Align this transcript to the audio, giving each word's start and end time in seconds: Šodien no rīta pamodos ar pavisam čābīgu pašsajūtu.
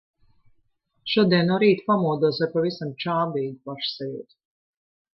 Šodien 1.15 1.51
no 1.53 1.59
rīta 1.65 1.87
pamodos 1.91 2.41
ar 2.47 2.51
pavisam 2.57 2.97
čābīgu 3.07 3.55
pašsajūtu. 3.71 4.43